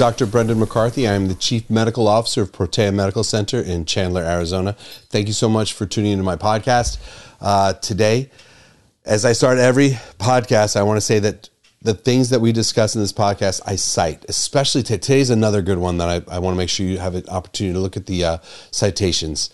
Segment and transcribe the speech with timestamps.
[0.00, 0.24] Dr.
[0.24, 1.06] Brendan McCarthy.
[1.06, 4.72] I'm the Chief Medical Officer of Protea Medical Center in Chandler, Arizona.
[5.10, 6.96] Thank you so much for tuning into my podcast.
[7.38, 8.30] Uh, today,
[9.04, 11.50] as I start every podcast, I want to say that
[11.82, 15.98] the things that we discuss in this podcast, I cite, especially today's another good one
[15.98, 18.24] that I, I want to make sure you have an opportunity to look at the
[18.24, 18.38] uh,
[18.70, 19.50] citations.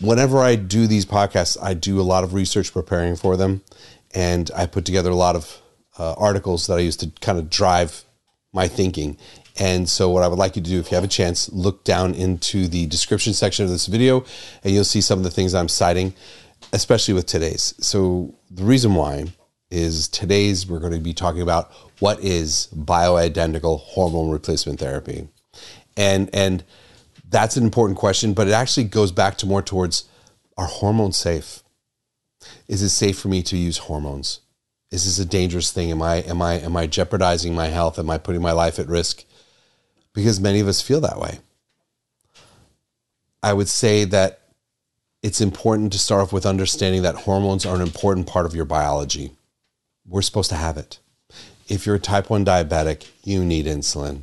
[0.00, 3.60] Whenever I do these podcasts, I do a lot of research preparing for them,
[4.14, 5.60] and I put together a lot of
[5.98, 8.06] uh, articles that I use to kind of drive
[8.52, 9.16] my thinking.
[9.58, 11.84] And so, what I would like you to do, if you have a chance, look
[11.84, 14.24] down into the description section of this video,
[14.64, 16.14] and you'll see some of the things I'm citing,
[16.72, 17.74] especially with today's.
[17.80, 19.26] So, the reason why
[19.72, 25.28] is today's we're going to be talking about what is bioidentical hormone replacement therapy.
[25.96, 26.62] And and
[27.28, 30.04] that's an important question, but it actually goes back to more towards
[30.56, 31.62] are hormones safe?
[32.68, 34.40] Is it safe for me to use hormones?
[34.90, 35.90] Is this a dangerous thing?
[35.90, 37.98] Am I am I am I jeopardizing my health?
[37.98, 39.24] Am I putting my life at risk?
[40.14, 41.38] Because many of us feel that way.
[43.42, 44.40] I would say that
[45.22, 48.64] it's important to start off with understanding that hormones are an important part of your
[48.64, 49.32] biology
[50.06, 50.98] we're supposed to have it.
[51.68, 54.22] If you're a type 1 diabetic, you need insulin.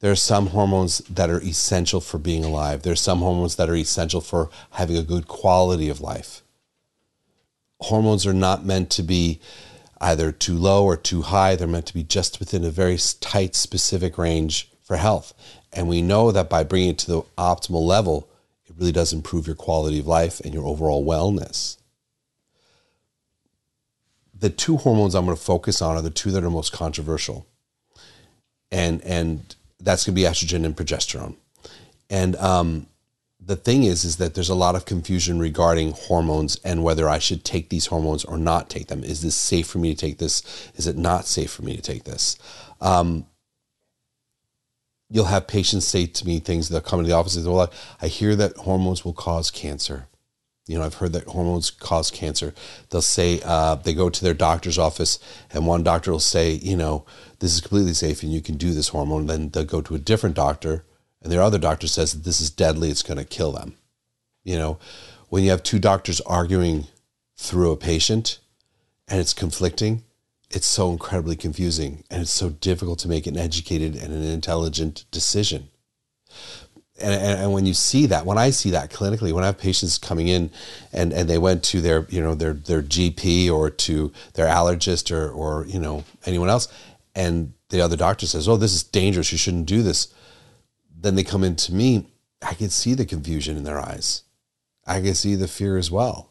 [0.00, 2.82] There are some hormones that are essential for being alive.
[2.82, 6.42] There are some hormones that are essential for having a good quality of life.
[7.80, 9.40] Hormones are not meant to be
[10.02, 11.56] either too low or too high.
[11.56, 15.32] They're meant to be just within a very tight, specific range for health.
[15.72, 18.28] And we know that by bringing it to the optimal level,
[18.66, 21.78] it really does improve your quality of life and your overall wellness
[24.42, 27.46] the two hormones I'm going to focus on are the two that are most controversial,
[28.72, 31.36] and and that's going to be estrogen and progesterone.
[32.10, 32.88] And um,
[33.44, 37.18] the thing is, is that there's a lot of confusion regarding hormones and whether I
[37.18, 39.02] should take these hormones or not take them.
[39.02, 40.42] Is this safe for me to take this?
[40.76, 42.38] Is it not safe for me to take this?
[42.80, 43.26] Um,
[45.08, 47.36] you'll have patients say to me things that come into the office.
[47.36, 50.06] Well, I hear that hormones will cause cancer.
[50.68, 52.54] You know, I've heard that hormones cause cancer.
[52.90, 55.18] They'll say uh, they go to their doctor's office,
[55.50, 57.04] and one doctor will say, you know,
[57.40, 59.26] this is completely safe and you can do this hormone.
[59.26, 60.84] Then they'll go to a different doctor,
[61.22, 63.76] and their other doctor says that this is deadly, it's going to kill them.
[64.44, 64.78] You know,
[65.28, 66.86] when you have two doctors arguing
[67.36, 68.38] through a patient
[69.08, 70.04] and it's conflicting,
[70.50, 75.04] it's so incredibly confusing and it's so difficult to make an educated and an intelligent
[75.10, 75.68] decision
[77.00, 79.98] and, and, when you see that, when I see that clinically, when I have patients
[79.98, 80.50] coming in
[80.92, 85.10] and, and they went to their, you know, their, their GP or to their allergist
[85.10, 86.68] or, or, you know, anyone else,
[87.14, 89.32] and the other doctor says, oh, this is dangerous.
[89.32, 90.12] You shouldn't do this.
[91.02, 92.06] Then they come into me.
[92.40, 94.22] I can see the confusion in their eyes.
[94.86, 96.30] I can see the fear as well.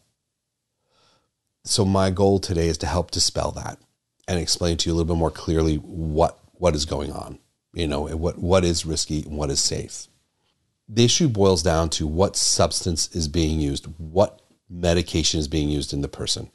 [1.64, 3.78] So my goal today is to help dispel that
[4.28, 7.38] and explain to you a little bit more clearly what, what is going on,
[7.74, 10.08] you know, what, what is risky and what is safe
[10.94, 15.94] the issue boils down to what substance is being used, what medication is being used
[15.94, 16.52] in the person.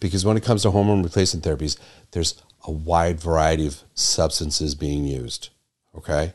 [0.00, 1.76] Because when it comes to hormone replacement therapies,
[2.12, 5.50] there's a wide variety of substances being used.
[5.94, 6.32] Okay.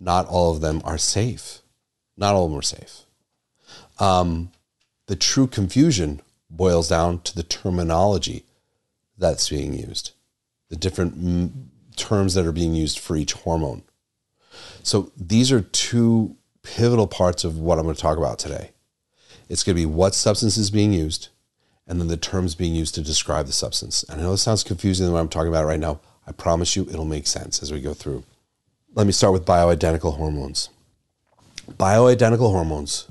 [0.00, 1.60] Not all of them are safe.
[2.16, 3.02] Not all of them are safe.
[3.98, 4.50] Um,
[5.06, 8.44] the true confusion boils down to the terminology
[9.18, 10.12] that's being used,
[10.68, 13.82] the different m- terms that are being used for each hormone.
[14.82, 18.70] So these are two pivotal parts of what I'm going to talk about today.
[19.48, 21.28] It's going to be what substance is being used
[21.86, 24.04] and then the terms being used to describe the substance.
[24.04, 26.00] And I know this sounds confusing what I'm talking about right now.
[26.26, 28.24] I promise you it'll make sense as we go through.
[28.96, 30.68] Let me start with bioidentical hormones.
[31.68, 33.10] Bioidentical hormones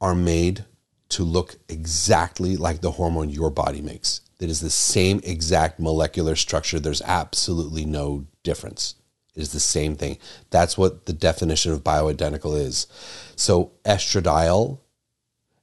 [0.00, 0.64] are made
[1.08, 4.20] to look exactly like the hormone your body makes.
[4.38, 6.78] It is the same exact molecular structure.
[6.78, 8.94] There's absolutely no difference
[9.34, 10.18] It is the same thing.
[10.50, 12.86] That's what the definition of bioidentical is.
[13.34, 14.78] So estradiol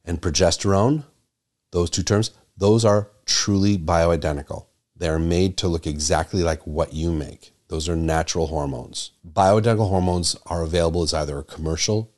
[0.03, 1.05] and progesterone,
[1.71, 4.65] those two terms, those are truly bioidentical.
[4.97, 7.53] They're made to look exactly like what you make.
[7.67, 9.11] Those are natural hormones.
[9.27, 12.11] Bioidentical hormones are available as either a commercial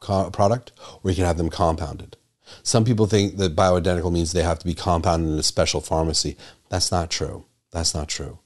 [0.00, 2.16] co- product or you can have them compounded.
[2.62, 6.36] Some people think that bioidentical means they have to be compounded in a special pharmacy.
[6.70, 7.44] That's not true.
[7.70, 8.38] That's not true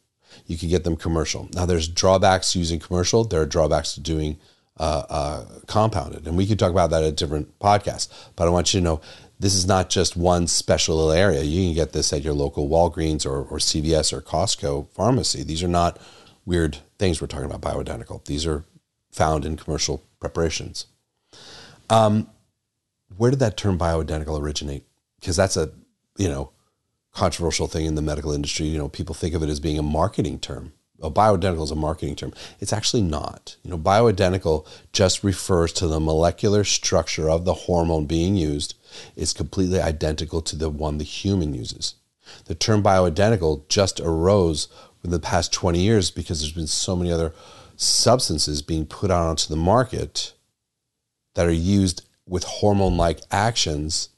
[0.47, 1.49] you can get them commercial.
[1.55, 3.25] Now, there's drawbacks to using commercial.
[3.25, 4.39] There are drawbacks to doing
[4.79, 8.09] uh, uh, compounded, and we could talk about that at a different podcast.
[8.37, 9.01] But I want you to know
[9.39, 11.43] this is not just one special little area.
[11.43, 15.43] You can get this at your local Walgreens or, or CVS or Costco pharmacy.
[15.43, 16.01] These are not
[16.45, 18.25] weird things we're talking about bioidentical.
[18.25, 18.65] These are
[19.11, 20.87] found in commercial preparations.
[21.91, 22.29] Um,
[23.17, 24.85] where did that term bioidentical originate?
[25.21, 25.71] Because that's a
[26.17, 26.51] you know
[27.13, 28.67] controversial thing in the medical industry.
[28.67, 30.73] You know, people think of it as being a marketing term.
[31.01, 32.33] oh, bioidentical is a marketing term.
[32.61, 33.57] It's actually not.
[33.63, 38.75] You know, bioidentical just refers to the molecular structure of the hormone being used
[39.17, 41.95] is completely identical to the one the human uses.
[42.47, 44.69] The term bioidentical just arose
[45.05, 47.33] in the past 20 years because there's been so many other
[47.77, 50.33] substances being put out onto the market
[51.35, 54.11] that are used with hormone like actions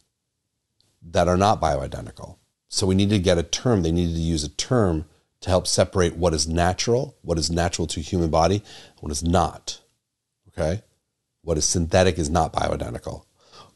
[1.03, 2.37] that are not bioidentical.
[2.69, 3.83] So we needed to get a term.
[3.83, 5.07] They needed to use a term
[5.41, 8.63] to help separate what is natural, what is natural to human body,
[9.01, 9.81] what is not.
[10.49, 10.83] Okay?
[11.43, 13.25] What is synthetic is not bioidentical.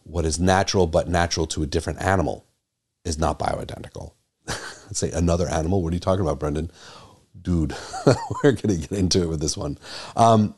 [0.03, 2.47] What is natural but natural to a different animal
[3.05, 4.13] is not bioidentical.
[4.93, 5.83] Say another animal.
[5.83, 6.71] What are you talking about, Brendan?
[7.41, 7.75] Dude,
[8.07, 9.79] we're going to get into it with this one.
[10.17, 10.55] Um,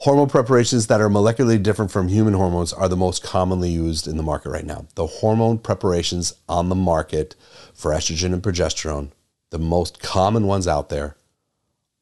[0.00, 4.16] Hormone preparations that are molecularly different from human hormones are the most commonly used in
[4.16, 4.86] the market right now.
[4.94, 7.36] The hormone preparations on the market
[7.74, 9.10] for estrogen and progesterone,
[9.50, 11.16] the most common ones out there,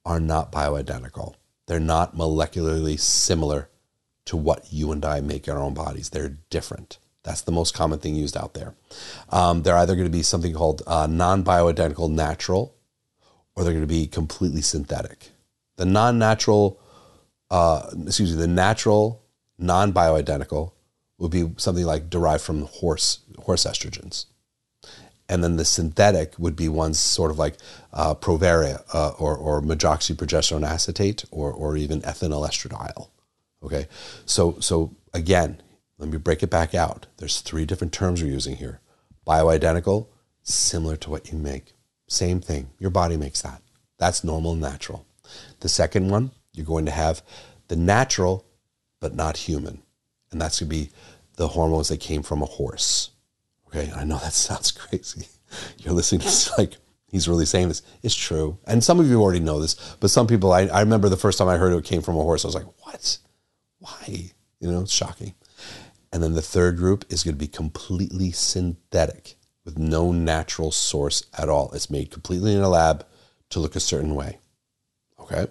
[0.04, 1.34] are not bioidentical.
[1.66, 3.69] They're not molecularly similar
[4.26, 6.10] to what you and I make in our own bodies.
[6.10, 6.98] They're different.
[7.25, 8.75] That's the most common thing used out there.
[9.30, 12.76] Um, they're either going to be something called uh, non bioidentical natural
[13.58, 15.31] or they're going to be completely synthetic.
[15.78, 16.78] The non natural
[17.50, 19.22] uh, excuse me, the natural,
[19.58, 20.72] non bioidentical
[21.19, 24.26] would be something like derived from horse horse estrogens,
[25.28, 27.56] and then the synthetic would be ones sort of like
[27.93, 33.08] uh, Provera uh, or or medroxyprogesterone acetate or or even ethinyl estradiol.
[33.62, 33.88] Okay,
[34.26, 35.62] so so again,
[35.99, 37.06] let me break it back out.
[37.16, 38.81] There's three different terms we're using here:
[39.26, 40.06] bioidentical,
[40.43, 41.72] similar to what you make,
[42.08, 42.70] same thing.
[42.78, 43.62] Your body makes that.
[43.99, 45.06] That's normal and natural.
[45.60, 47.22] The second one, you're going to have
[47.69, 48.44] the natural,
[49.00, 49.82] but not human.
[50.32, 50.90] And that's going to be
[51.37, 53.10] the hormones that came from a horse.
[53.69, 53.93] Okay.
[53.94, 55.28] I know that sounds crazy.
[55.78, 56.76] You're listening to this like,
[57.10, 57.82] he's really saying this.
[58.02, 58.58] It's true.
[58.66, 61.38] And some of you already know this, but some people, I, I remember the first
[61.38, 62.44] time I heard it came from a horse.
[62.44, 63.19] I was like, what?
[63.78, 64.31] Why?
[64.61, 65.34] You know, it's shocking.
[66.12, 69.38] And then the third group is going to be completely synthetic
[69.69, 71.70] with no natural source at all.
[71.75, 73.05] It's made completely in a lab
[73.50, 74.38] to look a certain way.
[75.20, 75.47] Okay.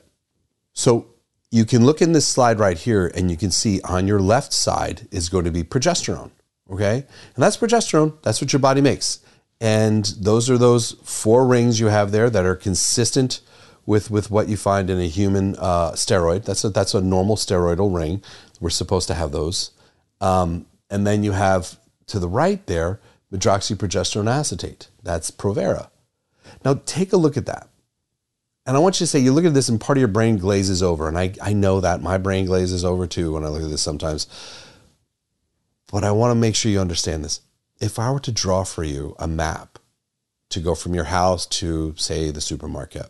[0.73, 1.05] So
[1.51, 4.53] you can look in this slide right here and you can see on your left
[4.53, 6.31] side is going to be progesterone.
[6.71, 6.95] Okay.
[7.35, 8.19] And that's progesterone.
[8.23, 9.19] That's what your body makes.
[9.61, 13.41] And those are those four rings you have there that are consistent
[13.85, 16.45] with, with what you find in a human uh, steroid.
[16.45, 18.23] That's a, that's a normal steroidal ring.
[18.59, 19.71] We're supposed to have those.
[20.21, 21.77] Um, and then you have
[22.07, 22.99] to the right there,
[23.33, 24.89] medroxyprogesterone acetate.
[25.03, 25.89] That's Provera.
[26.63, 27.69] Now take a look at that.
[28.65, 30.37] And I want you to say, you look at this and part of your brain
[30.37, 31.07] glazes over.
[31.07, 33.81] And I, I know that my brain glazes over too when I look at this
[33.81, 34.27] sometimes.
[35.89, 37.39] But I want to make sure you understand this.
[37.79, 39.79] If I were to draw for you a map
[40.49, 43.09] to go from your house to, say, the supermarket,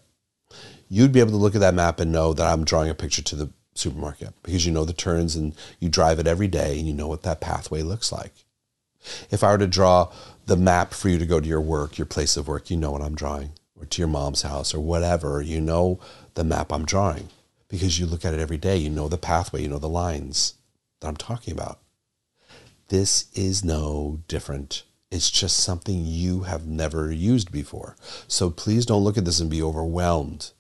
[0.90, 3.24] you'd be able to look at that map and know that I'm drawing a picture
[3.24, 6.88] to the supermarket because you know the turns and you drive it every day and
[6.88, 8.34] you know what that pathway looks like.
[9.30, 10.12] If I were to draw
[10.46, 12.92] the map for you to go to your work, your place of work, you know
[12.92, 16.00] what I'm drawing or to your mom's house or whatever, you know
[16.34, 17.30] the map I'm drawing
[17.68, 18.78] because you look at it every day.
[18.78, 20.56] You know the pathway, you know the lines
[21.00, 21.80] that I'm talking about.
[22.90, 24.84] This is no different.
[25.12, 27.96] It's just something you have never used before.
[28.28, 30.52] So please don't look at this and be overwhelmed.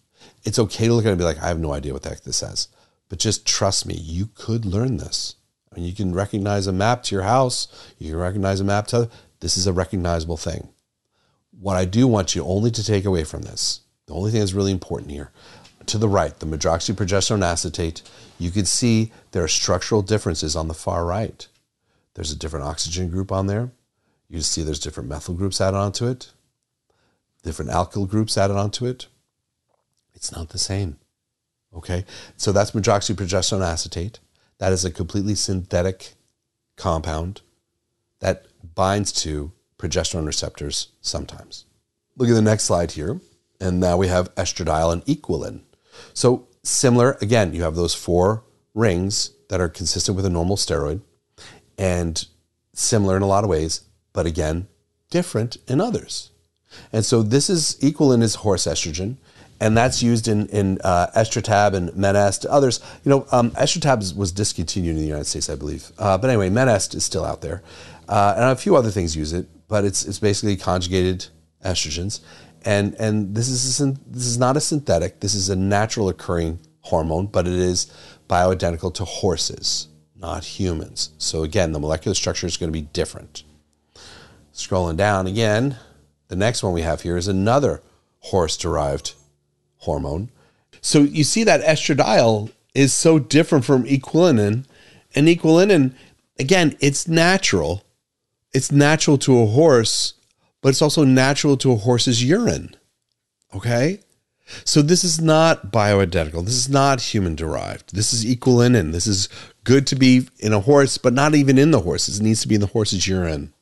[0.43, 2.09] It's okay to look at it and be like, I have no idea what the
[2.09, 2.67] heck this says.
[3.09, 5.35] But just trust me, you could learn this.
[5.77, 7.67] Mean, you can recognize a map to your house,
[7.98, 10.69] you can recognize a map to this is a recognizable thing
[11.60, 14.53] what I do want you only to take away from this, the only thing that's
[14.53, 15.31] really important here,
[15.88, 18.01] to the right, the medroxyprogesterone acetate,
[18.38, 21.48] you can see there are structural differences on the far right.
[22.13, 23.72] There's a different oxygen group on there.
[24.29, 26.31] You see there's different methyl groups added onto it,
[27.43, 29.07] different alkyl groups added onto it.
[30.13, 30.98] It's not the same.
[31.74, 32.05] Okay,
[32.36, 34.19] so that's medroxyprogesterone acetate.
[34.59, 36.13] That is a completely synthetic
[36.75, 37.41] compound
[38.19, 41.65] that binds to progesterone receptors sometimes.
[42.15, 43.19] Look at the next slide here.
[43.59, 45.61] And now we have estradiol and equilin.
[46.13, 51.01] So similar, again, you have those four rings that are consistent with a normal steroid
[51.77, 52.25] and
[52.73, 53.81] similar in a lot of ways,
[54.13, 54.67] but again,
[55.09, 56.31] different in others.
[56.91, 59.17] And so this is equilin is horse estrogen,
[59.59, 62.45] and that's used in in uh, Estratab and Menest.
[62.49, 65.91] Others, you know, um, Estratab was discontinued in the United States, I believe.
[65.97, 67.63] Uh, but anyway, Menest is still out there,
[68.09, 71.27] uh, and a few other things use it but it's it's basically conjugated
[71.63, 72.21] estrogens,
[72.65, 75.19] and and this is a, this is not a synthetic.
[75.19, 77.91] This is a natural occurring hormone, but it is
[78.29, 81.11] bioidentical to horses, not humans.
[81.17, 83.43] So again, the molecular structure is going to be different.
[84.53, 85.77] Scrolling down again,
[86.29, 87.81] the next one we have here is another
[88.19, 89.13] horse-derived
[89.79, 90.29] hormone.
[90.81, 94.65] So you see that estradiol is so different from equilenin.
[95.15, 95.93] And equilenin,
[96.39, 97.84] again, it's natural.
[98.53, 100.13] It's natural to a horse,
[100.62, 102.75] but it's also natural to a horse's urine.
[103.53, 104.00] Okay?
[104.63, 106.46] So this is not bioidentical.
[106.46, 107.93] This is not human derived.
[107.93, 108.91] This is equilenin.
[108.91, 109.27] This is
[109.63, 112.07] good to be in a horse, but not even in the horse.
[112.07, 113.53] It needs to be in the horse's urine.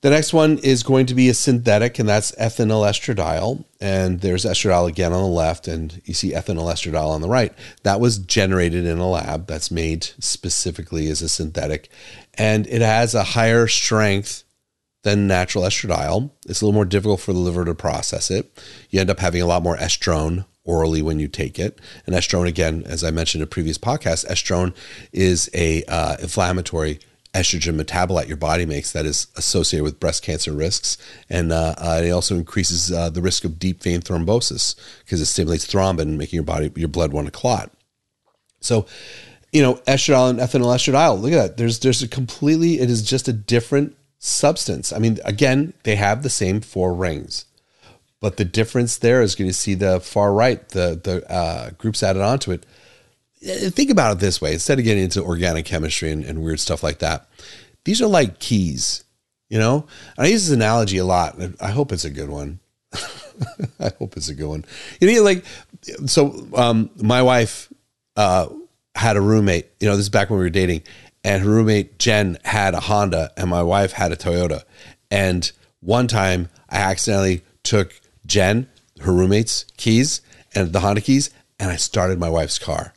[0.00, 3.64] The next one is going to be a synthetic, and that's ethinyl estradiol.
[3.80, 7.52] And there's estradiol again on the left, and you see ethinyl estradiol on the right.
[7.82, 9.48] That was generated in a lab.
[9.48, 11.90] That's made specifically as a synthetic,
[12.34, 14.44] and it has a higher strength
[15.02, 16.30] than natural estradiol.
[16.46, 18.56] It's a little more difficult for the liver to process it.
[18.90, 21.80] You end up having a lot more estrone orally when you take it.
[22.06, 24.74] And estrone, again, as I mentioned in a previous podcast, estrone
[25.12, 27.00] is a uh, inflammatory
[27.34, 30.98] estrogen metabolite your body makes that is associated with breast cancer risks.
[31.28, 35.26] And uh, uh, it also increases uh, the risk of deep vein thrombosis because it
[35.26, 37.70] stimulates thrombin, making your body, your blood want to clot.
[38.60, 38.86] So,
[39.52, 41.56] you know, estradiol and ethinyl estradiol, look at that.
[41.56, 44.92] There's, there's a completely, it is just a different substance.
[44.92, 47.44] I mean, again, they have the same four rings.
[48.20, 52.02] But the difference there is going to see the far right, the the uh, groups
[52.02, 52.66] added onto it
[53.40, 54.52] think about it this way.
[54.52, 57.28] Instead of getting into organic chemistry and, and weird stuff like that
[57.84, 59.04] these are like keys
[59.48, 59.86] you know?
[60.18, 62.60] I use this analogy a lot i hope it's a good one.
[63.80, 64.64] I hope it's a good one.
[65.00, 65.44] You know like
[66.06, 67.72] so um, my wife
[68.16, 68.48] uh,
[68.94, 70.82] had a roommate you know this is back when we were dating
[71.24, 74.64] and her roommate jen had a honda and my wife had a toyota.
[75.10, 78.68] And one time i accidentally took jen
[79.00, 80.20] her roommate's keys
[80.54, 82.92] and the honda keys and i started my wife's car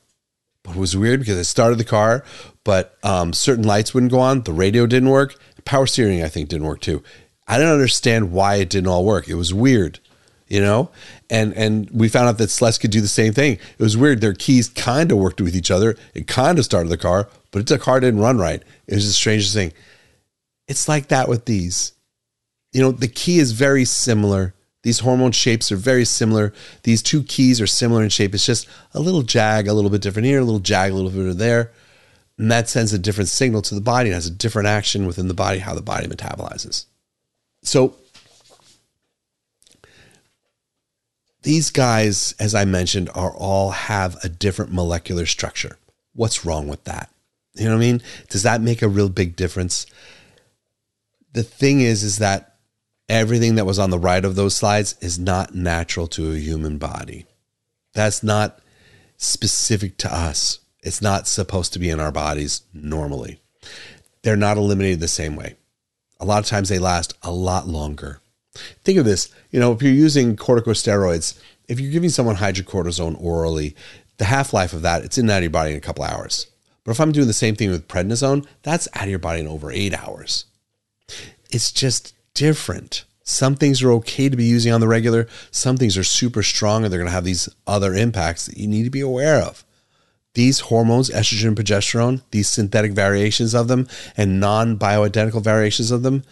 [0.72, 2.24] it was weird because I started the car,
[2.64, 4.42] but um, certain lights wouldn't go on.
[4.42, 5.36] The radio didn't work.
[5.66, 7.04] Power steering, I think, didn't work too.
[7.48, 9.28] I didn't understand why it didn't all work.
[9.28, 10.00] It was weird,
[10.48, 10.90] you know.
[11.30, 13.54] And and we found out that Celeste could do the same thing.
[13.54, 14.22] It was weird.
[14.22, 15.96] Their keys kind of worked with each other.
[16.14, 18.64] It kind of started the car, but the car didn't run right.
[18.88, 19.74] It was the strangest thing.
[20.68, 21.94] It's like that with these.
[22.72, 26.54] You know, the key is very similar these hormone shapes are very similar.
[26.84, 28.34] These two keys are similar in shape.
[28.34, 31.12] It's just a little jag, a little bit different here, a little jag, a little
[31.12, 31.72] bit there.
[32.38, 35.28] And that sends a different signal to the body and has a different action within
[35.28, 36.86] the body, how the body metabolizes.
[37.62, 37.96] So
[41.44, 45.78] these guys, as I mentioned, are all have a different molecular structure.
[46.14, 47.12] What's wrong with that?
[47.54, 48.02] You know what I mean?
[48.30, 49.86] Does that make a real big difference?
[51.34, 52.51] The thing is, is that
[53.12, 56.78] everything that was on the right of those slides is not natural to a human
[56.78, 57.26] body.
[57.94, 58.60] That's not
[59.18, 60.60] specific to us.
[60.82, 63.42] It's not supposed to be in our bodies normally.
[64.24, 65.58] They're not eliminated the same way.
[66.20, 68.22] A lot of times they last a lot longer.
[68.84, 71.38] Think of this, you know, if you're using corticosteroids,
[71.68, 73.76] if you're giving someone hydrocortisone orally,
[74.18, 76.48] the half-life of that, it's in and out of your body in a couple hours.
[76.84, 79.48] But if I'm doing the same thing with prednisone, that's out of your body in
[79.48, 80.46] over eight hours.
[81.50, 83.06] It's just different.
[83.24, 85.28] Some things are okay to be using on the regular.
[85.52, 88.68] Some things are super strong and they're going to have these other impacts that you
[88.68, 89.64] need to be aware of.
[90.34, 96.04] These hormones, estrogen and progesterone, these synthetic variations of them and non bioidentical variations of
[96.04, 96.24] them,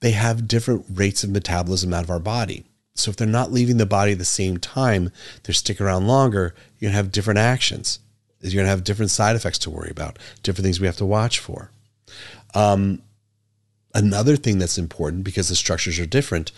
[0.00, 2.64] they have different rates of metabolism out of our body.
[2.94, 5.12] So if they're not leaving the body at the same time,
[5.42, 7.98] they're sticking around longer, you're going to have different actions.
[8.40, 11.06] You're going to have different side effects to worry about, different things we have to
[11.06, 11.70] watch for.
[12.54, 13.02] Um,
[13.94, 16.52] Another thing that's important because the structures are different,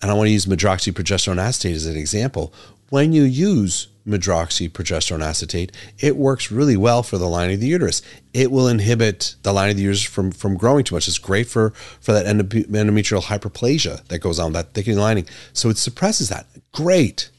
[0.00, 2.52] and I want to use medroxyprogesterone acetate as an example.
[2.90, 8.02] When you use medroxyprogesterone acetate, it works really well for the lining of the uterus.
[8.32, 11.08] It will inhibit the lining of the uterus from, from growing too much.
[11.08, 15.26] It's great for, for that endometrial hyperplasia that goes on, that thickening lining.
[15.52, 16.46] So it suppresses that.
[16.72, 17.30] Great.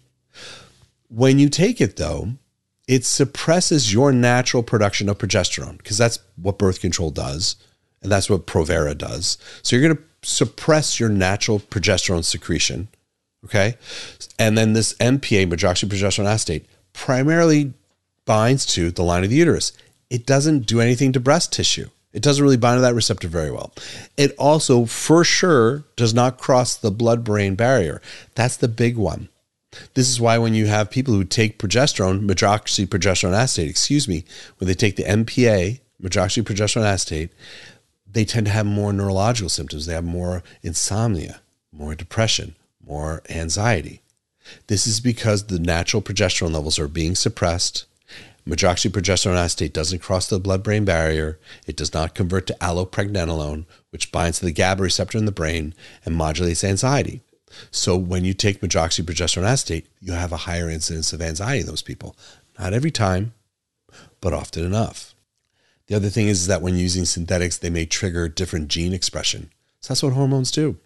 [1.08, 2.34] When you take it, though,
[2.88, 7.56] it suppresses your natural production of progesterone because that's what birth control does.
[8.02, 9.38] And that's what Provera does.
[9.62, 12.88] So you're going to suppress your natural progesterone secretion.
[13.46, 13.76] Okay.
[14.38, 17.74] And then this MPA, medroxyprogesterone acetate, primarily
[18.26, 19.74] binds to the line of the uterus.
[20.10, 21.90] It doesn't do anything to breast tissue.
[22.14, 23.74] It doesn't really bind to that receptor very well.
[24.16, 28.02] It also, for sure, does not cross the blood brain barrier.
[28.34, 29.30] That's the big one.
[29.94, 34.24] This is why when you have people who take progesterone, medroxyprogesterone acetate, excuse me,
[34.58, 37.30] when they take the MPA, medroxyprogesterone acetate,
[38.12, 39.86] they tend to have more neurological symptoms.
[39.86, 44.02] They have more insomnia, more depression, more anxiety.
[44.68, 47.86] This is because the natural progesterone levels are being suppressed.
[48.48, 51.38] Medroxyprogesterone acetate doesn't cross the blood brain barrier.
[51.66, 55.74] It does not convert to allopregnanolone, which binds to the GABA receptor in the brain
[56.06, 57.22] and modulates anxiety.
[57.72, 61.82] So when you take medroxyprogesterone acetate, you have a higher incidence of anxiety in those
[61.82, 62.16] people.
[62.58, 63.34] Not every time,
[64.22, 65.14] but often enough.
[65.88, 69.52] The other thing is that when using synthetics, they may trigger different gene expression.
[69.82, 70.78] So that's what hormones do.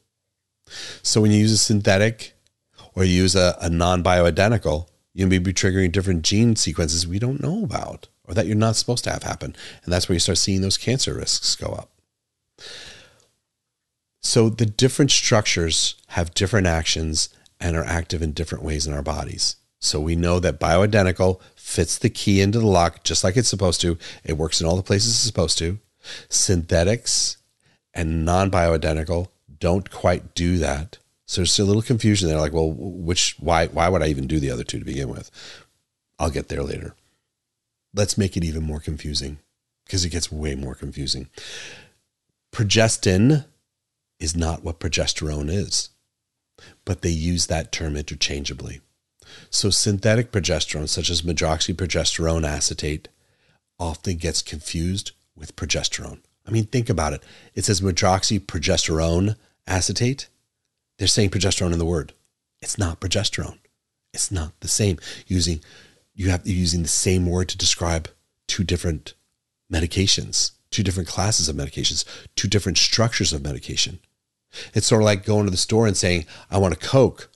[1.01, 2.33] So when you use a synthetic
[2.95, 7.19] or you use a, a non bioidentical, you may be triggering different gene sequences we
[7.19, 9.55] don't know about or that you're not supposed to have happen.
[9.83, 11.89] And that's where you start seeing those cancer risks go up.
[14.21, 17.29] So the different structures have different actions
[17.59, 19.55] and are active in different ways in our bodies.
[19.81, 23.81] So we know that bioidentical fits the key into the lock just like it's supposed
[23.81, 23.97] to.
[24.23, 25.79] It works in all the places it's supposed to.
[26.29, 27.37] Synthetics
[27.93, 30.99] and non bioidentical don't quite do that.
[31.25, 34.39] So there's a little confusion there like, well, which why why would I even do
[34.39, 35.31] the other two to begin with?
[36.19, 36.95] I'll get there later.
[37.93, 39.39] Let's make it even more confusing
[39.85, 41.29] because it gets way more confusing.
[42.53, 43.45] Progestin
[44.19, 45.89] is not what progesterone is,
[46.85, 48.81] but they use that term interchangeably.
[49.49, 53.07] So synthetic progesterone, such as medroxyprogesterone acetate,
[53.79, 56.19] often gets confused with progesterone.
[56.47, 57.23] I mean, think about it.
[57.55, 59.35] It says medroxyprogesterone
[59.67, 60.27] acetate.
[60.97, 62.13] They're saying progesterone in the word.
[62.61, 63.57] It's not progesterone.
[64.13, 64.99] It's not the same.
[65.27, 65.61] Using
[66.13, 68.09] you have using the same word to describe
[68.47, 69.13] two different
[69.71, 73.99] medications, two different classes of medications, two different structures of medication.
[74.73, 77.29] It's sort of like going to the store and saying, I want a Coke,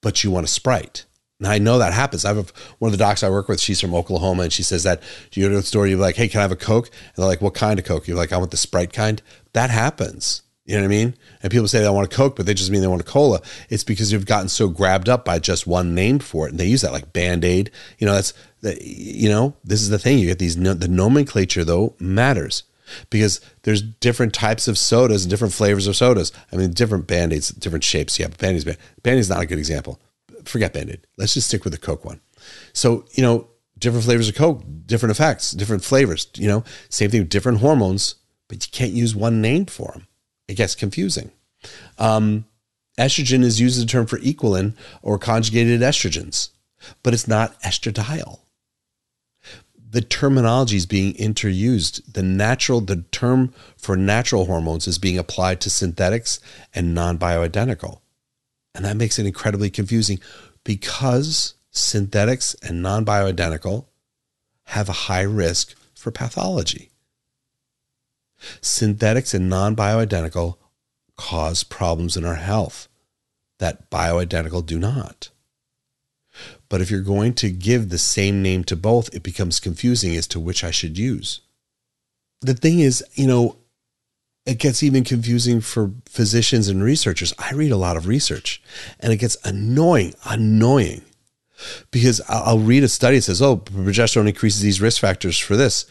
[0.00, 1.04] but you want a Sprite.
[1.40, 2.24] Now I know that happens.
[2.24, 3.60] I have one of the docs I work with.
[3.60, 5.02] She's from Oklahoma, and she says that
[5.32, 7.26] you go to the store, you're like, "Hey, can I have a Coke?" And they're
[7.26, 10.42] like, "What kind of Coke?" You're like, "I want the Sprite kind." That happens.
[10.64, 11.14] You know what I mean?
[11.42, 13.40] And people say they want a Coke, but they just mean they want a cola.
[13.70, 16.66] It's because you've gotten so grabbed up by just one name for it, and they
[16.66, 17.70] use that like Band Aid.
[17.98, 18.82] You know, that's that.
[18.82, 20.18] You know, this is the thing.
[20.18, 20.56] You get these.
[20.56, 22.64] The nomenclature though matters
[23.10, 26.32] because there's different types of sodas and different flavors of sodas.
[26.52, 28.18] I mean, different band-aids, different shapes.
[28.18, 28.64] Yeah, but band-aids,
[29.02, 30.00] band-aid's not a good example.
[30.48, 31.06] Forget band-aid.
[31.16, 32.20] Let's just stick with the Coke one.
[32.72, 37.20] So, you know, different flavors of Coke, different effects, different flavors, you know, same thing
[37.20, 38.16] with different hormones,
[38.48, 40.06] but you can't use one name for them.
[40.48, 41.30] It gets confusing.
[41.98, 42.46] Um,
[42.98, 46.50] estrogen is used as a term for equilin or conjugated estrogens,
[47.02, 48.40] but it's not estradiol
[49.90, 52.12] the terminology is being interused.
[52.12, 56.40] The natural, the term for natural hormones is being applied to synthetics
[56.74, 58.00] and non bioidentical.
[58.78, 60.20] And that makes it incredibly confusing
[60.62, 63.86] because synthetics and non bioidentical
[64.66, 66.92] have a high risk for pathology.
[68.60, 70.58] Synthetics and non bioidentical
[71.16, 72.86] cause problems in our health
[73.58, 75.30] that bioidentical do not.
[76.68, 80.28] But if you're going to give the same name to both, it becomes confusing as
[80.28, 81.40] to which I should use.
[82.42, 83.56] The thing is, you know,
[84.48, 87.34] it gets even confusing for physicians and researchers.
[87.38, 88.62] I read a lot of research
[88.98, 91.02] and it gets annoying, annoying
[91.90, 95.84] because I'll read a study that says, oh, progesterone increases these risk factors for this.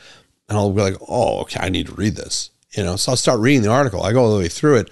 [0.49, 2.49] And I'll be like, oh, okay, I need to read this.
[2.75, 4.01] You know, so I'll start reading the article.
[4.01, 4.89] I go all the way through it.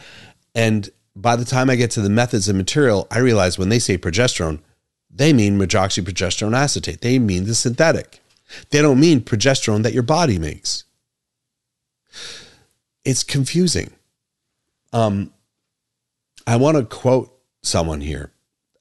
[0.54, 3.80] And by the time I get to the methods and material, I realize when they
[3.80, 4.60] say progesterone,
[5.10, 7.01] they mean medroxyprogesterone acetate.
[7.01, 8.21] They mean the synthetic.
[8.69, 10.84] They don't mean progesterone that your body makes.
[13.06, 13.91] It's confusing.
[14.91, 15.32] Um,
[16.48, 18.32] I want to quote someone here.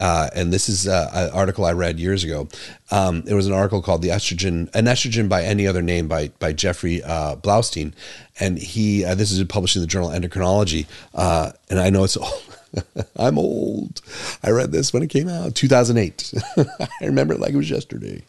[0.01, 2.49] Uh, and this is uh, an article I read years ago.
[2.91, 6.29] Um, it was an article called "The Estrogen," an estrogen by any other name by
[6.41, 7.93] by Jeffrey uh, Blaustein,
[8.41, 10.87] and he uh, this is published in the journal Endocrinology.
[11.15, 12.59] Uh, and I know it's old.
[13.17, 14.01] I'm old.
[14.43, 16.35] I read this when it came out, 2008.
[16.57, 18.23] I remember it like it was yesterday.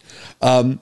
[0.43, 0.79] Um,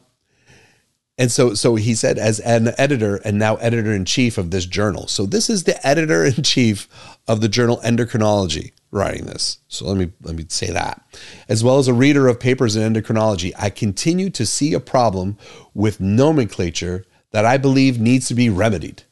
[1.17, 4.65] and so, so he said, as an editor and now editor in chief of this
[4.65, 5.07] journal.
[5.07, 6.87] So this is the editor in chief
[7.27, 9.59] of the journal Endocrinology writing this.
[9.67, 11.01] So let me let me say that.
[11.47, 15.37] As well as a reader of papers in endocrinology, I continue to see a problem
[15.73, 19.03] with nomenclature that I believe needs to be remedied.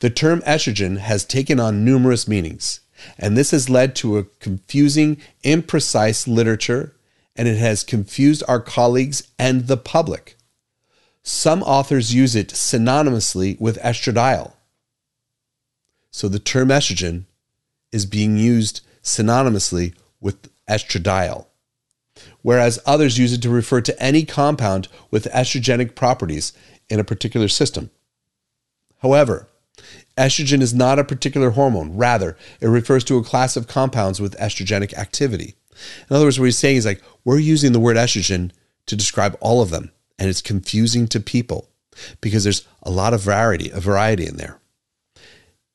[0.00, 2.80] The term estrogen has taken on numerous meanings.
[3.18, 6.96] And this has led to a confusing, imprecise literature,
[7.36, 10.35] and it has confused our colleagues and the public.
[11.28, 14.52] Some authors use it synonymously with estradiol.
[16.12, 17.24] So the term estrogen
[17.90, 21.46] is being used synonymously with estradiol,
[22.42, 26.52] whereas others use it to refer to any compound with estrogenic properties
[26.88, 27.90] in a particular system.
[29.02, 29.48] However,
[30.16, 31.96] Estrogen is not a particular hormone.
[31.96, 35.54] Rather, it refers to a class of compounds with estrogenic activity.
[36.08, 38.52] In other words, what he's saying is like, we're using the word estrogen
[38.86, 41.68] to describe all of them, and it's confusing to people
[42.20, 44.58] because there's a lot of variety, a variety in there.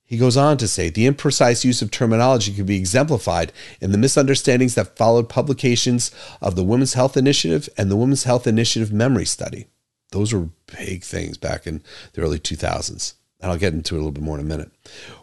[0.04, 3.98] He goes on to say the imprecise use of terminology can be exemplified in the
[3.98, 9.26] misunderstandings that followed publications of the Women's Health Initiative and the Women's Health Initiative Memory
[9.26, 9.68] Study.
[10.12, 13.14] Those were big things back in the early 2000s.
[13.40, 14.72] And I'll get into it a little bit more in a minute.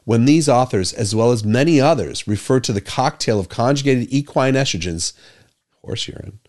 [0.04, 4.54] When these authors, as well as many others, refer to the cocktail of conjugated equine
[4.54, 5.12] estrogens,
[5.82, 6.40] horse urine,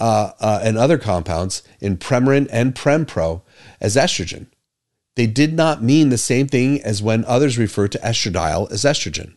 [0.00, 3.42] uh, uh, and other compounds in Premarin and Prempro
[3.80, 4.46] as estrogen,
[5.16, 9.34] they did not mean the same thing as when others refer to estradiol as estrogen.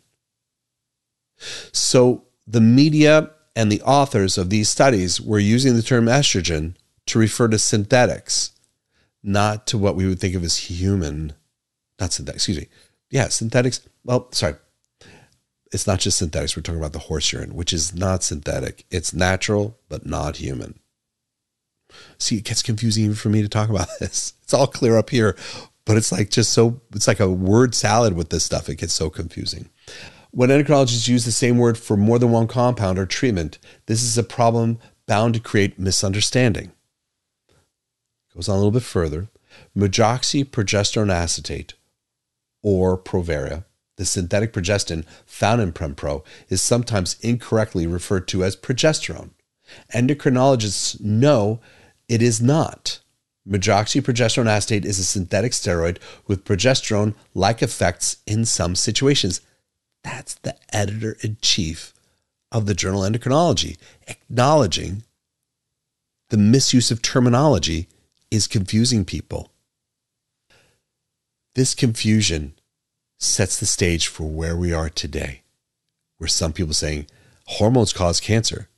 [1.71, 6.75] So the media and the authors of these studies were using the term estrogen
[7.07, 8.51] to refer to synthetics,
[9.21, 11.33] not to what we would think of as human,
[11.99, 12.67] not synthetic, excuse me.
[13.09, 13.81] Yeah, synthetics.
[14.03, 14.55] Well, sorry.
[15.73, 16.55] It's not just synthetics.
[16.55, 18.85] We're talking about the horse urine, which is not synthetic.
[18.91, 20.79] It's natural, but not human.
[22.19, 24.33] See, it gets confusing even for me to talk about this.
[24.43, 25.35] It's all clear up here,
[25.85, 28.69] but it's like just so, it's like a word salad with this stuff.
[28.69, 29.69] It gets so confusing.
[30.29, 33.57] When endocrinologists use the same word for more than one compound or treatment,
[33.87, 36.71] this is a problem bound to create misunderstanding.
[38.33, 39.27] Goes on a little bit further.
[39.77, 41.75] Medroxyprogesterone acetate,
[42.63, 43.65] or Provera,
[43.97, 49.31] the synthetic progestin found in Prempro, is sometimes incorrectly referred to as progesterone.
[49.93, 51.59] Endocrinologists know
[52.07, 52.99] it is not.
[53.47, 59.41] Medroxyprogesterone acetate is a synthetic steroid with progesterone like effects in some situations.
[60.03, 61.93] That's the editor in chief
[62.51, 63.77] of the journal Endocrinology
[64.07, 65.03] acknowledging
[66.29, 67.87] the misuse of terminology
[68.31, 69.51] is confusing people.
[71.55, 72.53] This confusion
[73.23, 75.41] sets the stage for where we are today,
[76.17, 77.07] where some people saying
[77.45, 78.69] hormones cause cancer.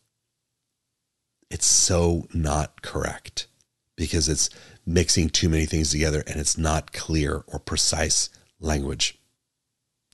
[1.50, 3.48] It's so not correct
[3.96, 4.50] because it's
[4.86, 8.30] mixing too many things together and it's not clear or precise
[8.60, 9.18] language.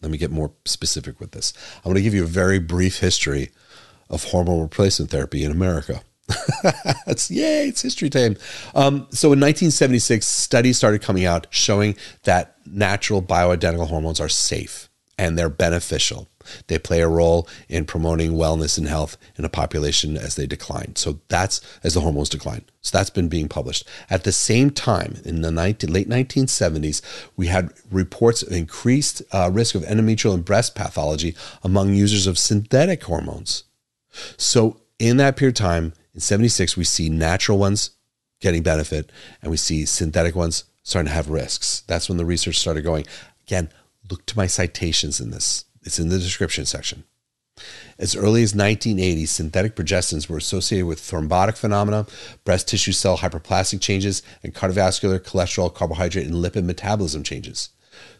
[0.01, 1.53] Let me get more specific with this.
[1.77, 3.51] I'm going to give you a very brief history
[4.09, 6.01] of hormone replacement therapy in America.
[7.07, 8.37] it's yay, it's history time.
[8.75, 14.89] Um, so in 1976, studies started coming out showing that natural bioidentical hormones are safe
[15.17, 16.27] and they're beneficial.
[16.65, 20.95] They play a role in promoting wellness and health in a population as they decline.
[20.95, 22.65] So that's as the hormones decline.
[22.81, 23.87] So that's been being published.
[24.09, 27.01] At the same time, in the 19, late 1970s,
[27.37, 32.39] we had reports of increased uh, risk of endometrial and breast pathology among users of
[32.39, 33.65] synthetic hormones.
[34.37, 37.91] So in that period of time, in 76, we see natural ones
[38.39, 41.81] getting benefit and we see synthetic ones starting to have risks.
[41.87, 43.05] That's when the research started going.
[43.47, 43.69] Again,
[44.09, 45.65] look to my citations in this.
[45.83, 47.03] It's in the description section.
[47.99, 52.07] As early as 1980, synthetic progestins were associated with thrombotic phenomena,
[52.43, 57.69] breast tissue cell hyperplastic changes, and cardiovascular, cholesterol, carbohydrate, and lipid metabolism changes.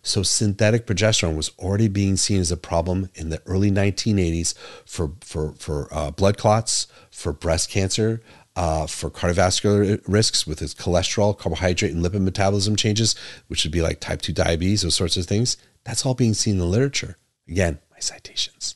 [0.01, 4.53] So synthetic progesterone was already being seen as a problem in the early 1980s
[4.85, 8.21] for for for uh, blood clots, for breast cancer,
[8.55, 13.15] uh, for cardiovascular risks with its cholesterol, carbohydrate, and lipid metabolism changes,
[13.47, 15.57] which would be like type 2 diabetes, those sorts of things.
[15.83, 17.17] That's all being seen in the literature.
[17.47, 18.75] Again, my citations.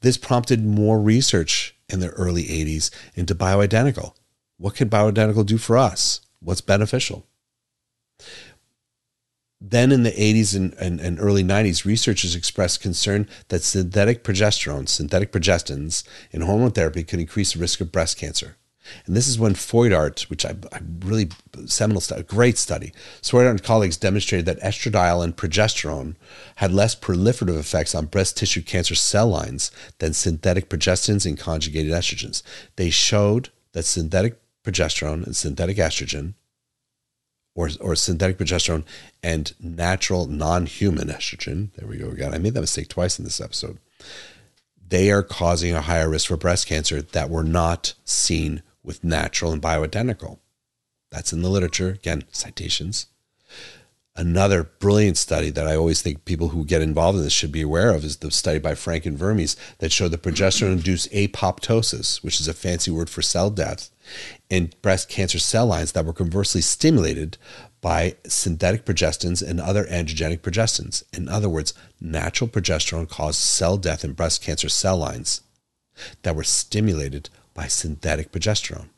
[0.00, 4.14] This prompted more research in the early 80s into bioidentical.
[4.58, 6.20] What can bioidentical do for us?
[6.40, 7.26] What's beneficial?
[9.60, 14.88] Then in the 80s and, and, and, early 90s, researchers expressed concern that synthetic progesterone,
[14.88, 18.56] synthetic progestins in hormone therapy could increase the risk of breast cancer.
[19.04, 21.28] And this is when Foidart, which I, I really
[21.66, 22.92] seminal study, great study.
[23.20, 26.14] Foidart and colleagues demonstrated that estradiol and progesterone
[26.56, 31.92] had less proliferative effects on breast tissue cancer cell lines than synthetic progestins and conjugated
[31.92, 32.42] estrogens.
[32.76, 36.34] They showed that synthetic progesterone and synthetic estrogen
[37.58, 38.84] or, or synthetic progesterone
[39.20, 41.72] and natural non-human estrogen.
[41.74, 42.32] There we go again.
[42.32, 43.78] I made that mistake twice in this episode.
[44.88, 49.50] They are causing a higher risk for breast cancer that were not seen with natural
[49.50, 50.38] and bioidentical.
[51.10, 51.88] That's in the literature.
[51.88, 53.06] Again, citations.
[54.14, 57.62] Another brilliant study that I always think people who get involved in this should be
[57.62, 62.22] aware of is the study by Frank and Vermes that showed that progesterone induced apoptosis,
[62.22, 63.90] which is a fancy word for cell death,
[64.50, 67.36] in breast cancer cell lines that were conversely stimulated
[67.80, 71.02] by synthetic progestins and other androgenic progestins.
[71.16, 75.42] In other words, natural progesterone caused cell death in breast cancer cell lines
[76.22, 78.88] that were stimulated by synthetic progesterone.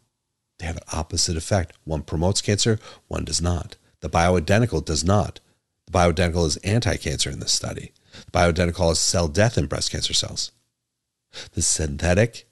[0.59, 1.73] They have an opposite effect.
[1.85, 3.77] One promotes cancer, one does not.
[4.01, 5.41] The bioidentical does not.
[5.87, 7.93] The bioidentical is anti cancer in this study.
[8.27, 10.53] The bioidentical is cell death in breast cancer cells.
[11.53, 12.47] The synthetic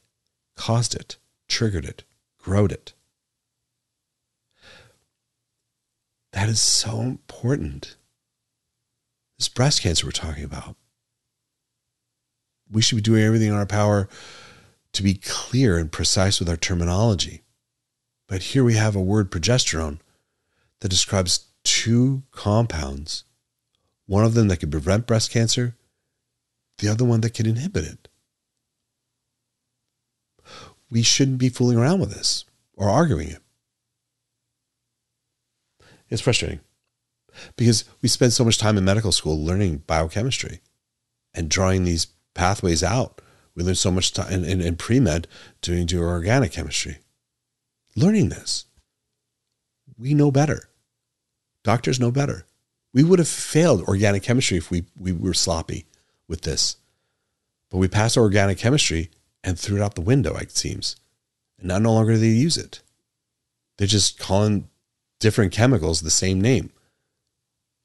[0.57, 1.17] caused it,
[1.49, 2.05] triggered it,
[2.49, 2.95] growed it.
[6.33, 7.97] That is so important.
[9.39, 10.77] This breast cancer we're talking about.
[12.71, 14.09] We should be doing everything in our power
[14.95, 17.43] to be clear and precise with our terminology.
[18.27, 19.99] But here we have a word progesterone
[20.81, 23.25] that describes two compounds,
[24.07, 25.77] one of them that can prevent breast cancer,
[26.79, 28.08] the other one that can inhibit it.
[30.90, 33.42] We shouldn't be fooling around with this or arguing it.
[36.09, 36.61] It's frustrating
[37.57, 40.61] because we spend so much time in medical school learning biochemistry
[41.35, 43.20] and drawing these pathways out.
[43.55, 45.27] We learn so much time in, in, in pre med
[45.61, 46.98] doing, doing organic chemistry.
[47.96, 48.66] Learning this,
[49.98, 50.68] we know better.
[51.64, 52.46] Doctors know better.
[52.94, 55.87] We would have failed organic chemistry if we, we were sloppy
[56.29, 56.77] with this.
[57.70, 59.11] But we passed organic chemistry
[59.44, 60.96] and threw it out the window, it seems.
[61.59, 62.81] And now no longer do they use it.
[63.77, 64.68] They're just calling
[65.20, 66.70] different chemicals the same name.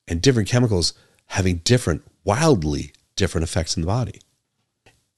[0.07, 0.93] And different chemicals
[1.27, 4.19] having different, wildly different effects in the body.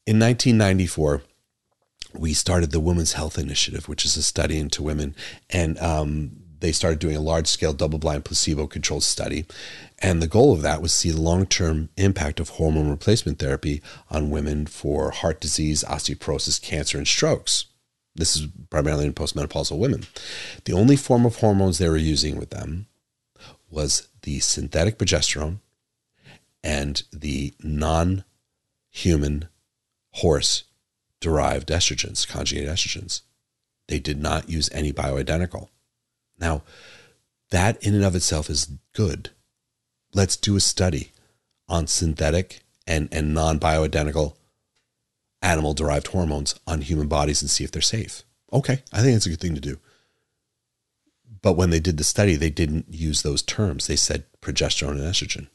[0.06, 1.24] In 1994,
[2.14, 5.16] we started the Women's Health Initiative, which is a study into women.
[5.50, 9.46] And um, they started doing a large scale double blind placebo controlled study.
[10.00, 13.40] And the goal of that was to see the long term impact of hormone replacement
[13.40, 17.66] therapy on women for heart disease, osteoporosis, cancer, and strokes.
[18.16, 20.06] This is primarily in postmenopausal women.
[20.64, 22.88] The only form of hormones they were using with them
[23.70, 25.60] was the synthetic progesterone
[26.64, 28.24] and the non
[28.90, 29.50] human
[30.14, 30.64] horse
[31.20, 33.22] derived estrogens, conjugate estrogens.
[33.88, 35.68] They did not use any bioidentical.
[36.40, 36.64] Now,
[37.52, 39.30] that in and of itself is good.
[40.14, 41.12] Let's do a study
[41.68, 44.36] on synthetic and, and non bioidentical
[45.42, 48.24] animal derived hormones on human bodies and see if they're safe.
[48.52, 49.80] Okay, I think that's a good thing to do.
[51.42, 53.88] But when they did the study, they didn't use those terms.
[53.88, 55.48] They said progesterone and estrogen.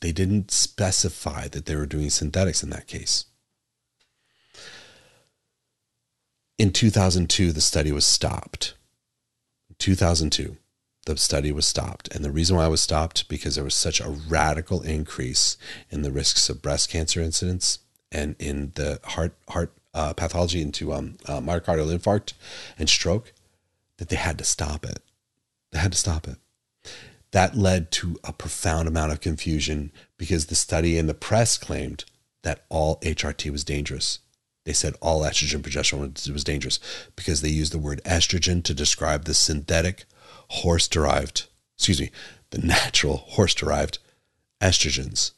[0.00, 3.24] They didn't specify that they were doing synthetics in that case.
[6.56, 8.74] In 2002, the study was stopped
[9.78, 10.56] 2002,
[11.06, 12.14] the study was stopped.
[12.14, 15.56] And the reason why it was stopped because there was such a radical increase
[15.90, 17.78] in the risks of breast cancer incidence
[18.12, 22.34] and in the heart heart uh, pathology into um, uh, myocardial infarct
[22.78, 23.32] and stroke
[23.96, 25.00] that they had to stop it.
[25.72, 26.36] They had to stop it.
[27.32, 32.04] That led to a profound amount of confusion because the study and the press claimed
[32.42, 34.20] that all HRT was dangerous.
[34.68, 36.78] They said all estrogen progesterone was dangerous
[37.16, 40.04] because they used the word estrogen to describe the synthetic
[40.48, 41.46] horse derived,
[41.78, 42.10] excuse me,
[42.50, 43.98] the natural horse derived
[44.60, 45.30] estrogens.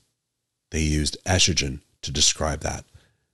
[0.73, 2.85] They used estrogen to describe that.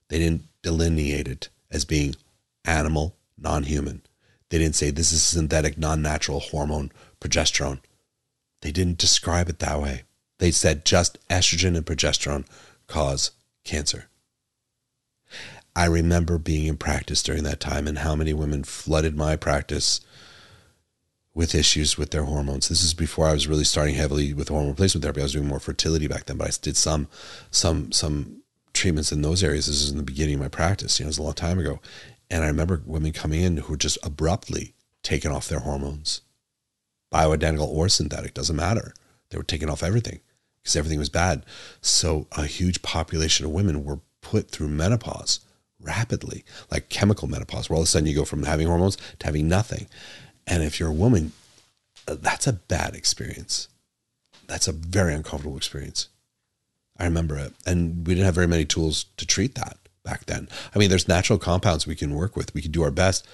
[0.09, 2.15] They didn't delineate it as being
[2.63, 4.03] animal, non human.
[4.49, 7.79] They didn't say this is synthetic, non natural hormone progesterone.
[8.61, 10.03] They didn't describe it that way.
[10.37, 12.45] They said just estrogen and progesterone
[12.85, 13.31] cause
[13.63, 14.09] cancer.
[15.77, 20.01] I remember being in practice during that time and how many women flooded my practice
[21.35, 22.67] with issues with their hormones.
[22.67, 25.21] This is before I was really starting heavily with hormone replacement therapy.
[25.21, 27.07] I was doing more fertility back then, but I did some
[27.51, 28.41] some some
[28.73, 29.67] treatments in those areas.
[29.67, 30.99] This is in the beginning of my practice.
[30.99, 31.79] You know, it was a long time ago.
[32.31, 36.21] And I remember women coming in who were just abruptly taken off their hormones.
[37.13, 38.95] Bioidentical or synthetic, doesn't matter.
[39.29, 40.21] They were taking off everything
[40.63, 41.45] because everything was bad.
[41.81, 45.41] So a huge population of women were put through menopause
[45.87, 49.25] rapidly, like chemical menopause, where all of a sudden you go from having hormones to
[49.25, 49.87] having nothing.
[50.45, 51.31] And if you're a woman,
[52.07, 53.69] uh, that's a bad experience.
[54.47, 56.09] That's a very uncomfortable experience.
[56.97, 57.53] I remember it.
[57.65, 60.47] And we didn't have very many tools to treat that back then.
[60.73, 63.27] I mean, there's natural compounds we can work with, we can do our best.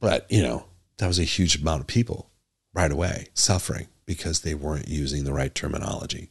[0.00, 0.64] But, you know,
[0.98, 2.30] that was a huge amount of people
[2.74, 6.30] right away suffering because they weren't using the right terminology.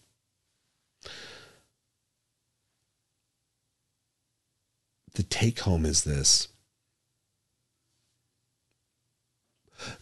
[5.17, 6.47] The take home is this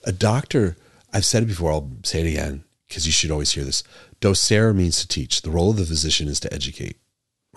[0.04, 0.78] a doctor,
[1.12, 3.84] I've said it before, I'll say it again because you should always hear this.
[4.22, 5.42] Docere means to teach.
[5.42, 6.98] The role of the physician is to educate.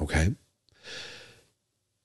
[0.00, 0.34] Okay?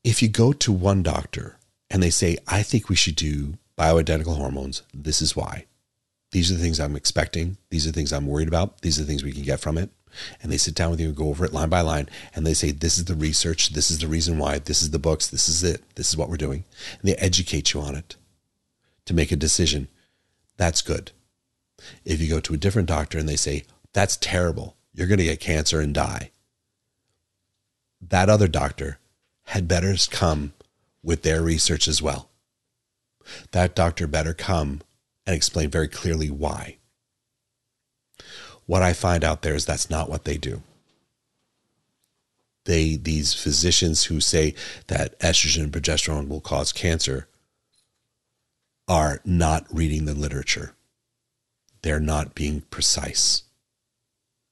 [0.03, 1.57] If you go to one doctor
[1.89, 5.65] and they say, I think we should do bioidentical hormones, this is why.
[6.31, 7.57] These are the things I'm expecting.
[7.69, 8.81] These are the things I'm worried about.
[8.81, 9.91] These are the things we can get from it
[10.41, 12.09] and they sit down with you and go over it line by line.
[12.35, 13.69] And they say this is the research.
[13.69, 14.59] This is the reason why.
[14.59, 15.27] This is the books.
[15.27, 15.83] This is it.
[15.95, 16.65] This is what we're doing.
[16.99, 18.15] And they educate you on it
[19.05, 19.87] to make a decision.
[20.57, 21.11] That's good.
[22.05, 24.75] If you go to a different doctor and they say that's terrible.
[24.93, 26.31] You're going to get cancer and die.
[28.01, 28.99] That other doctor
[29.47, 30.53] had better come
[31.01, 32.29] with their research as well.
[33.51, 34.81] That doctor better come
[35.25, 36.77] and explain very clearly why
[38.65, 40.61] What I find out there is that's not what they do.
[42.65, 44.55] They these physicians who say
[44.87, 47.27] that estrogen and progesterone will cause cancer
[48.87, 50.73] are not reading the literature.
[51.81, 53.43] They're not being precise.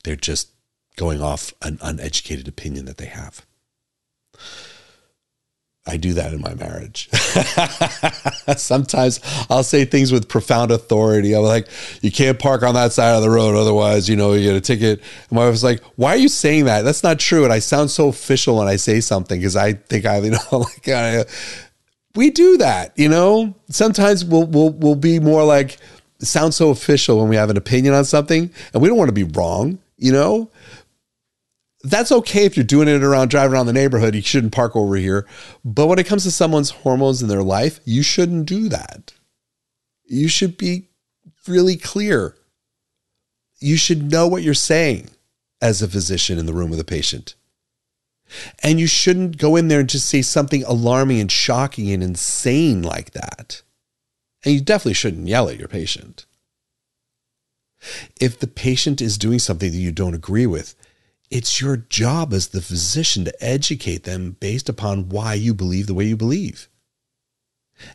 [0.04, 0.50] They're just
[0.98, 3.46] going off an uneducated opinion that they have.
[5.88, 7.10] I do that in my marriage.
[8.58, 11.34] Sometimes I'll say things with profound authority.
[11.34, 11.68] I'm like,
[12.02, 14.62] you can't park on that side of the road, otherwise, you know, you get a
[14.62, 15.00] ticket.
[15.00, 16.84] And my wife's like, why are you saying that?
[16.84, 17.46] That's not true.
[17.46, 20.40] And I sound so official when I say something because I think I, you know,
[20.52, 21.24] like, I, uh,
[22.14, 23.56] we do that, you know.
[23.70, 25.78] Sometimes we'll we'll we'll be more like
[26.20, 29.14] sound so official when we have an opinion on something, and we don't want to
[29.14, 30.51] be wrong, you know
[31.84, 34.16] that's okay if you're doing it around driving around the neighborhood.
[34.16, 35.28] You shouldn't park over here.
[35.66, 39.14] But when it comes to someone's hormones in their life, you shouldn't do that.
[40.06, 40.90] You should be
[41.48, 42.36] really clear.
[43.60, 45.10] You should know what you're saying
[45.62, 47.36] as a physician in the room with a patient.
[48.64, 52.82] And you shouldn't go in there and just say something alarming and shocking and insane
[52.82, 53.62] like that.
[54.44, 56.26] And you definitely shouldn't yell at your patient.
[58.20, 60.76] If the patient is doing something that you don't agree with,
[61.32, 65.94] it's your job as the physician to educate them based upon why you believe the
[65.94, 66.68] way you believe.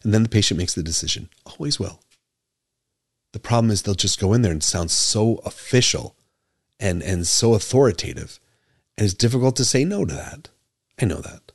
[0.03, 1.29] And then the patient makes the decision.
[1.45, 2.01] Always will.
[3.33, 6.17] The problem is they'll just go in there and sound so official
[6.81, 8.41] and, and so authoritative.
[8.97, 10.49] And it's difficult to say no to that.
[10.99, 11.53] I know that.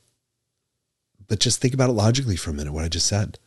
[1.26, 3.40] But just think about it logically for a minute, what I just said.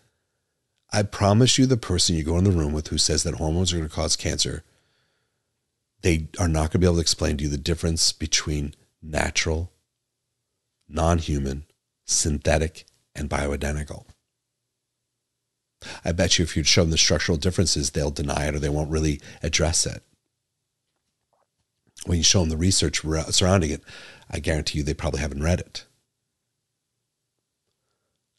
[0.91, 3.71] I promise you, the person you go in the room with who says that hormones
[3.71, 4.63] are going to cause cancer
[6.05, 9.71] they are not going to be able to explain to you the difference between natural,
[10.87, 11.65] non human,
[12.05, 14.05] synthetic, and bioidentical.
[16.03, 18.69] I bet you if you'd show them the structural differences, they'll deny it or they
[18.69, 20.03] won't really address it.
[22.05, 23.81] When you show them the research surrounding it,
[24.29, 25.85] I guarantee you they probably haven't read it.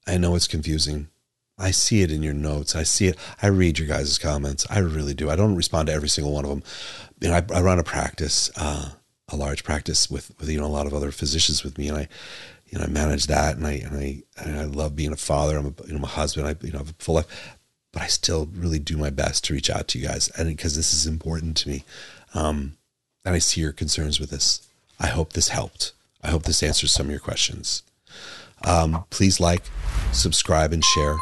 [0.07, 1.09] I know it's confusing.
[1.59, 2.77] I see it in your notes.
[2.77, 3.17] I see it.
[3.41, 4.67] I read your guys' comments.
[4.69, 5.31] I really do.
[5.31, 6.63] I don't respond to every single one of them.
[7.21, 8.91] You know, I, I run a practice, uh,
[9.29, 11.89] a large practice with, with, you know, a lot of other physicians with me.
[11.89, 12.09] And I,
[12.69, 15.57] you know, I manage that and I, and I, and I love being a father.
[15.57, 16.47] I'm a, you know, a husband.
[16.47, 17.57] I, you know, have a full life,
[17.93, 20.29] but I still really do my best to reach out to you guys.
[20.37, 21.85] And because this is important to me.
[22.35, 22.77] Um,
[23.25, 24.67] and I see your concerns with this.
[25.01, 25.93] I hope this helped.
[26.23, 27.83] I hope this answers some of your questions.
[28.65, 29.63] Um, please like,
[30.13, 31.17] subscribe, and share.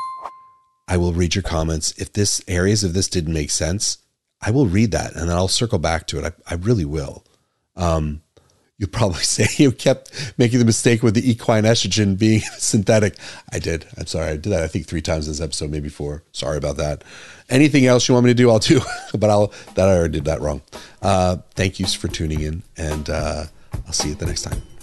[0.87, 1.93] I will read your comments.
[1.99, 3.99] If this areas of this didn't make sense,
[4.41, 6.25] I will read that and then I'll circle back to it.
[6.25, 7.25] I, I really will.
[7.77, 8.23] Um,
[8.79, 13.17] you'll probably say you kept making the mistake with the equine estrogen being synthetic.
[13.53, 13.87] I did.
[13.97, 14.29] I'm sorry.
[14.29, 16.23] I did that, I think, three times in this episode, maybe four.
[16.33, 17.05] Sorry about that.
[17.49, 18.81] Anything else you want me to do, I'll do.
[19.19, 20.63] but I'll, that I already did that wrong.
[21.03, 23.45] Uh, thank you for tuning in, and uh,
[23.87, 24.74] I'll see you the next time.